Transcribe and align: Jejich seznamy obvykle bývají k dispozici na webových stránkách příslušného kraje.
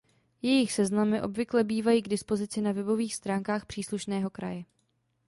Jejich 0.41 0.71
seznamy 0.73 1.21
obvykle 1.23 1.63
bývají 1.63 2.01
k 2.01 2.07
dispozici 2.09 2.61
na 2.61 2.71
webových 2.71 3.15
stránkách 3.15 3.65
příslušného 3.65 4.29
kraje. 4.29 4.63